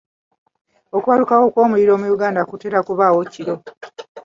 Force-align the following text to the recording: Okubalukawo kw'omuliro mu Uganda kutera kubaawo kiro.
Okubalukawo 0.97 1.45
kw'omuliro 1.53 1.93
mu 2.01 2.07
Uganda 2.15 2.41
kutera 2.49 2.79
kubaawo 2.87 3.21
kiro. 3.33 3.55